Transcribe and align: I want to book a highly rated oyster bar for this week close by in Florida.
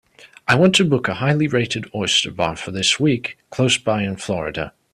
I 0.47 0.55
want 0.55 0.73
to 0.77 0.83
book 0.83 1.07
a 1.07 1.13
highly 1.13 1.47
rated 1.47 1.85
oyster 1.93 2.31
bar 2.31 2.55
for 2.55 2.71
this 2.71 2.99
week 2.99 3.37
close 3.51 3.77
by 3.77 4.01
in 4.01 4.15
Florida. 4.15 4.73